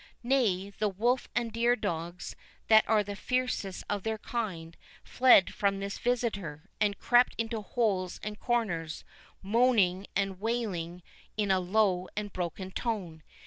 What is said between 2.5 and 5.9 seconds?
that are the fiercest of their kind, fled from